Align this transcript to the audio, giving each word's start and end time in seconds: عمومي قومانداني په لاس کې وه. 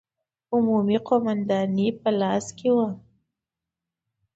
عمومي 0.53 0.97
قومانداني 1.07 1.87
په 2.01 2.09
لاس 2.19 2.45
کې 2.57 2.69
وه. 2.75 2.87